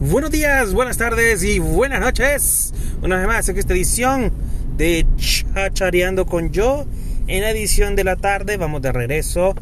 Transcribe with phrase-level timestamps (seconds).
[0.00, 2.72] Buenos días, buenas tardes y buenas noches.
[3.02, 4.32] Una vez más en esta edición
[4.76, 6.86] de Chachareando con yo.
[7.26, 9.56] En la edición de la tarde vamos de regreso,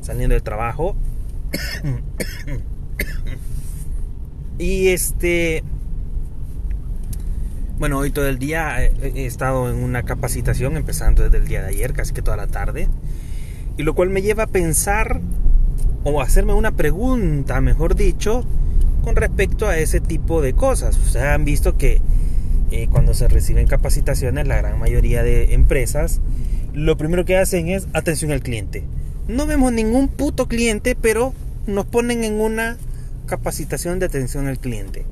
[0.00, 0.96] saliendo del trabajo.
[4.58, 5.62] y este...
[7.78, 11.68] Bueno, hoy todo el día he estado en una capacitación, empezando desde el día de
[11.68, 12.88] ayer, casi que toda la tarde.
[13.76, 15.20] Y lo cual me lleva a pensar,
[16.04, 18.46] o hacerme una pregunta, mejor dicho,
[19.08, 20.98] con respecto a ese tipo de cosas.
[20.98, 22.02] Ustedes han visto que
[22.70, 26.20] eh, cuando se reciben capacitaciones, la gran mayoría de empresas,
[26.74, 28.84] lo primero que hacen es atención al cliente.
[29.26, 31.32] No vemos ningún puto cliente, pero
[31.66, 32.76] nos ponen en una
[33.24, 35.06] capacitación de atención al cliente.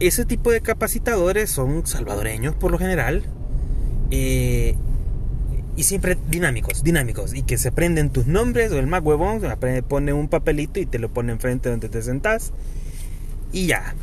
[0.00, 3.22] Ese tipo de capacitadores son salvadoreños por lo general.
[4.10, 4.74] Eh,
[5.76, 7.34] y siempre dinámicos, dinámicos.
[7.34, 9.42] Y que se prenden tus nombres o el más huevón
[9.88, 12.52] pone un papelito y te lo pone enfrente donde te sentás.
[13.52, 13.94] Y ya.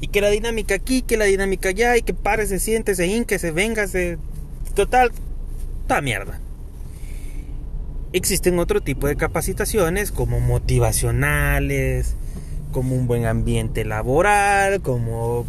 [0.00, 3.06] Y que la dinámica aquí, que la dinámica allá, y que pare, se siente, se
[3.06, 4.18] hinque, se venga, se...
[4.74, 5.12] Total,
[5.86, 6.40] toda mierda.
[8.12, 12.16] Existen otro tipo de capacitaciones como motivacionales,
[12.72, 15.46] como un buen ambiente laboral, como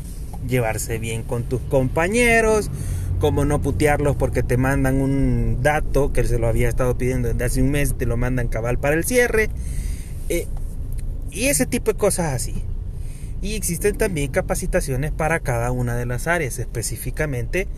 [0.48, 2.70] llevarse bien con tus compañeros,
[3.24, 7.46] como no putearlos porque te mandan un dato que se lo había estado pidiendo desde
[7.46, 9.50] hace un mes, te lo mandan cabal para el cierre.
[10.28, 10.46] Eh,
[11.32, 12.54] y ese tipo de cosas así.
[13.42, 17.70] Y existen también capacitaciones para cada una de las áreas, específicamente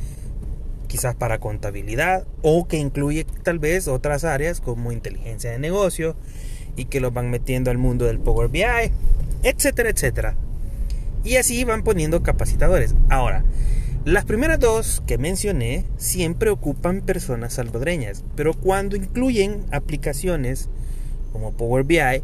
[0.88, 6.16] quizás para contabilidad o que incluye tal vez otras áreas como inteligencia de negocio
[6.76, 8.64] y que los van metiendo al mundo del Power BI,
[9.44, 10.36] etcétera, etcétera.
[11.24, 12.96] Y así van poniendo capacitadores.
[13.10, 13.44] Ahora,
[14.06, 20.70] las primeras dos que mencioné siempre ocupan personas salvadoreñas, pero cuando incluyen aplicaciones
[21.34, 22.22] como Power BI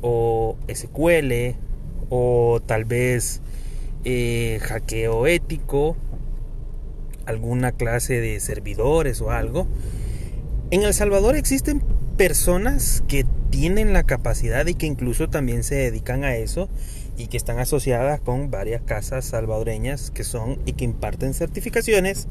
[0.00, 1.54] o SQL
[2.08, 3.42] o tal vez
[4.06, 5.98] eh, hackeo ético,
[7.26, 9.66] alguna clase de servidores o algo,
[10.70, 11.82] en El Salvador existen
[12.16, 16.70] personas que tienen la capacidad y que incluso también se dedican a eso
[17.16, 22.28] y que están asociadas con varias casas salvadoreñas que son y que imparten certificaciones.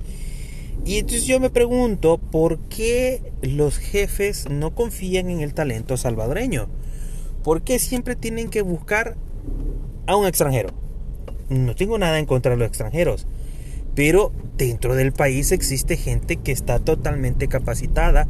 [0.86, 6.68] Y entonces yo me pregunto por qué los jefes no confían en el talento salvadoreño.
[7.44, 9.16] ¿Por qué siempre tienen que buscar
[10.08, 10.70] a un extranjero?
[11.50, 13.28] No tengo nada en contra de los extranjeros,
[13.94, 18.28] pero dentro del país existe gente que está totalmente capacitada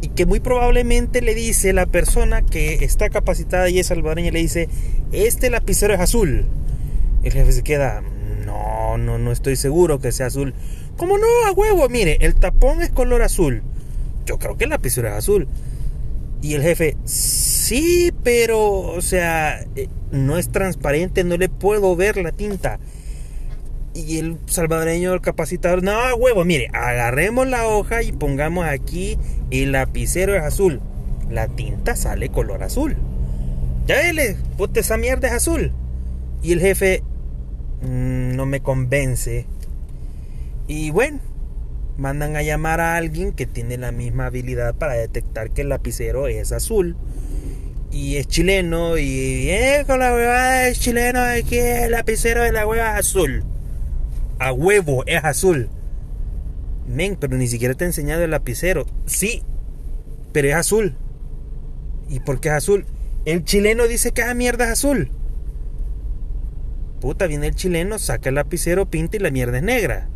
[0.00, 4.40] y que muy probablemente le dice la persona que está capacitada y es salvadoreña, le
[4.40, 4.68] dice,
[5.12, 6.46] este lapicero es azul.
[7.22, 8.02] El jefe se queda,
[8.46, 10.54] no, no, no estoy seguro que sea azul.
[10.96, 11.26] ¿Cómo no?
[11.46, 13.62] A huevo, mire, el tapón es color azul.
[14.26, 15.48] Yo creo que el lapicero es azul.
[16.42, 22.16] Y el jefe, sí, pero, o sea, eh, no es transparente, no le puedo ver
[22.16, 22.78] la tinta.
[23.92, 29.18] Y el salvadoreño, el capacitador, no, huevo, mire, agarremos la hoja y pongamos aquí
[29.50, 30.80] el lapicero es azul.
[31.28, 32.96] La tinta sale color azul.
[33.86, 35.72] Ya vele, puta, esa mierda es azul.
[36.42, 37.02] Y el jefe
[37.82, 39.46] mmm, no me convence.
[40.68, 41.18] Y bueno,
[41.98, 46.28] mandan a llamar a alguien que tiene la misma habilidad para detectar que el lapicero
[46.28, 46.96] es azul.
[47.90, 52.64] Y es chileno y eh, con la huevada es chileno aquí el lapicero de la
[52.64, 53.44] hueva azul
[54.40, 55.68] a huevo, es azul.
[56.88, 58.86] Men, pero ni siquiera te he enseñado el lapicero.
[59.04, 59.42] Sí,
[60.32, 60.96] pero es azul.
[62.08, 62.86] ¿Y por qué es azul?
[63.26, 65.10] El chileno dice que esa mierda es azul.
[67.00, 70.08] Puta, viene el chileno, saca el lapicero, pinta y la mierda es negra.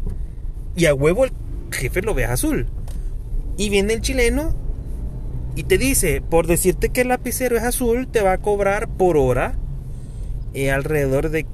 [0.75, 1.33] Y a huevo el
[1.71, 2.67] jefe lo ve azul.
[3.59, 4.55] Y viene el chileno
[5.55, 9.19] y te dice, por decirte que el lapicero es azul, te va a cobrar por
[9.19, 9.55] hora
[10.55, 11.47] eh, alrededor de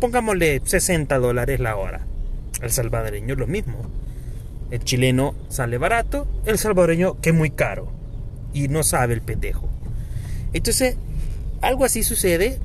[0.00, 2.06] pongámosle 60 dólares la hora.
[2.62, 3.78] El salvadoreño es lo mismo.
[4.70, 7.92] El chileno sale barato, el salvadoreño que muy caro.
[8.52, 9.68] Y no sabe el pendejo.
[10.52, 10.96] Entonces,
[11.60, 12.58] algo así sucede.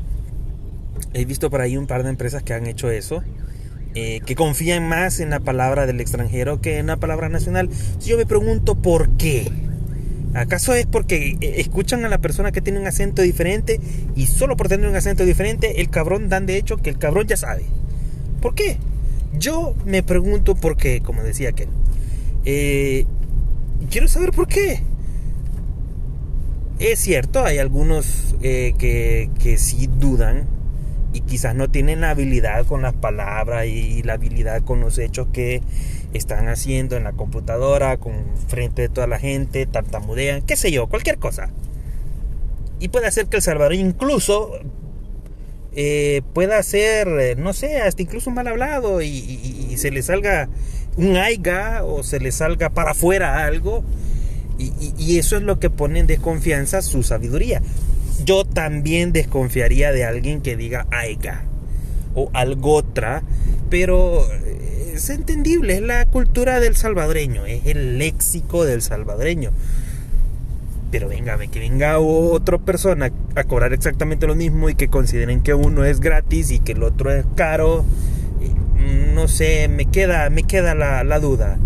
[1.14, 3.24] He visto por ahí un par de empresas que han hecho eso.
[3.94, 7.70] Eh, que confían más en la palabra del extranjero que en la palabra nacional.
[8.00, 9.52] Yo me pregunto por qué.
[10.34, 13.80] ¿Acaso es porque eh, escuchan a la persona que tiene un acento diferente
[14.16, 17.28] y solo por tener un acento diferente el cabrón dan de hecho que el cabrón
[17.28, 17.66] ya sabe?
[18.42, 18.78] ¿Por qué?
[19.38, 21.70] Yo me pregunto por qué, como decía aquel.
[22.46, 23.06] Eh,
[23.90, 24.84] quiero saber por qué.
[26.80, 30.48] Es cierto, hay algunos eh, que, que sí dudan
[31.14, 35.62] y quizás no tienen habilidad con las palabras y la habilidad con los hechos que
[36.14, 38.14] están haciendo en la computadora, con
[38.48, 41.50] frente de toda la gente, tartamudean, qué sé yo, cualquier cosa.
[42.80, 44.54] Y puede hacer que el Salvador incluso
[45.74, 50.50] eh, pueda ser, eh, no sé, hasta incluso mal hablado y, se le salga
[50.98, 53.84] un aiga o se le salga para afuera algo.
[54.58, 57.62] Y, y, eso es lo que pone en desconfianza su sabiduría.
[58.26, 61.44] Yo también desconfiaría de alguien que diga aiga
[62.14, 63.24] o algotra,
[63.70, 69.52] pero eh, es entendible, es la cultura del salvadoreño, es el léxico del salvadoreño.
[70.92, 75.54] Pero venga, que venga otra persona a cobrar exactamente lo mismo y que consideren que
[75.54, 77.86] uno es gratis y que el otro es caro.
[78.78, 81.58] Mm, no sé, me queda, me queda la duda.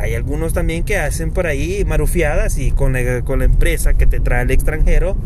[0.00, 4.06] Hay algunos también que hacen por ahí marufiadas y con la, con la empresa que
[4.06, 5.16] te trae al extranjero,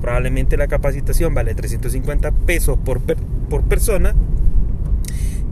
[0.00, 4.14] probablemente la capacitación vale 350 pesos por, por persona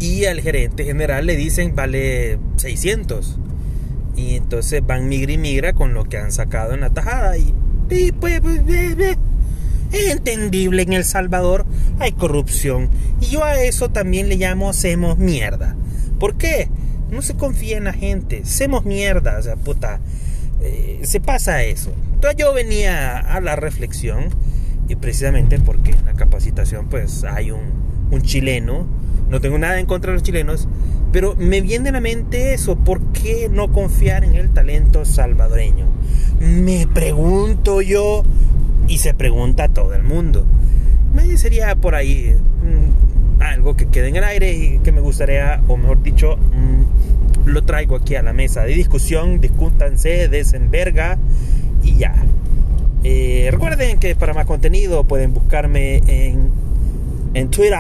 [0.01, 3.39] y al gerente general le dicen vale 600
[4.19, 7.39] y entonces van migra y migra con lo que han sacado en la tajada.
[7.39, 7.55] Y,
[8.13, 8.61] pues, pues
[9.93, 11.65] es entendible, en El Salvador
[12.01, 12.91] hay corrupción.
[13.21, 15.77] Y yo a eso también le llamo hacemos mierda.
[16.19, 16.69] ¿Por qué?
[17.11, 18.43] No se confía en la gente.
[18.45, 19.39] Hacemos mierda.
[19.39, 20.01] O sea, puta.
[20.61, 21.93] Eh, se pasa eso.
[22.15, 24.31] Entonces yo venía a la reflexión.
[24.89, 28.87] Y precisamente porque la capacitación pues hay un, chileno.
[29.29, 30.69] No tengo nada en contra de los chilenos
[31.13, 35.87] pero me viene a la mente eso, ¿por qué no confiar en el talento salvadoreño?
[36.39, 38.25] Me pregunto yo
[38.89, 40.47] y se pregunta todo el mundo.
[41.15, 43.08] Me sería por ahí mm,
[43.41, 47.63] algo que quede en el aire y que me gustaría, o mejor dicho, mm, lo
[47.63, 51.19] traigo aquí a la mesa de discusión, discútanse, desenverga
[51.83, 52.15] y ya.
[53.05, 56.51] Eh, recuerden que para más contenido pueden buscarme en,
[57.35, 57.79] en Twitter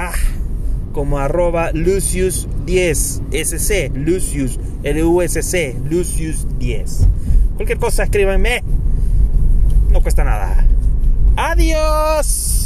[0.92, 7.06] como arroba Lucius10 SC, Lucius, L-U-S-C, Lucius10.
[7.56, 8.62] Cualquier cosa escríbanme,
[9.90, 10.64] no cuesta nada.
[11.36, 12.57] Adiós.